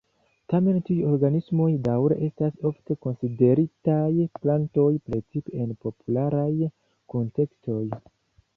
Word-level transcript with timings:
Tamen, 0.51 0.77
tiuj 0.85 1.03
organismoj 1.09 1.67
daŭre 1.87 2.17
estas 2.27 2.55
ofte 2.69 2.97
konsideritaj 3.07 4.09
plantoj, 4.39 4.89
precipe 5.11 5.63
en 5.67 5.77
popularaj 5.87 6.51
kuntekstoj. 7.15 7.81